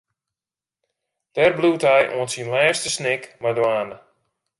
Dêr 1.35 1.53
bliuwt 1.57 1.85
hy 1.89 1.99
oant 2.13 2.31
syn 2.35 2.51
lêste 2.55 2.89
snik 2.95 3.23
mei 3.41 3.55
dwaande. 3.57 3.97